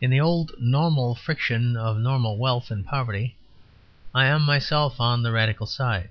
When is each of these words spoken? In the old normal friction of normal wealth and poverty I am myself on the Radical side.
In 0.00 0.10
the 0.10 0.20
old 0.20 0.50
normal 0.58 1.14
friction 1.14 1.76
of 1.76 1.96
normal 1.96 2.36
wealth 2.38 2.72
and 2.72 2.84
poverty 2.84 3.36
I 4.12 4.24
am 4.26 4.42
myself 4.42 5.00
on 5.00 5.22
the 5.22 5.30
Radical 5.30 5.68
side. 5.68 6.08